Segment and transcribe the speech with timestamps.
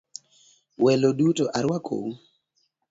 [0.83, 2.05] Welo duto aruakou.